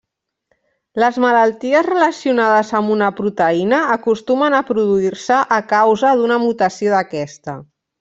[1.03, 7.61] Les malalties relacionades amb una proteïna acostumen a produir-se a causa d'una mutació d'aquesta.